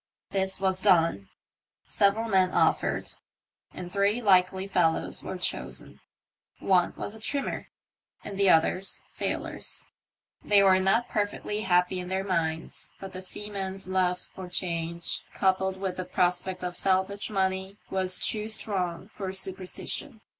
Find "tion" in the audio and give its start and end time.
19.87-20.21